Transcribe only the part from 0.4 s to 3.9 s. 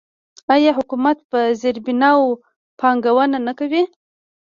آیا حکومت په زیربناوو پانګونه نه کوي؟